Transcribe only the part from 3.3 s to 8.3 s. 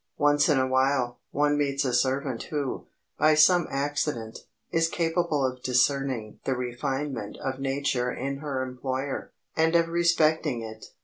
some accident, is capable of discerning the refinement of nature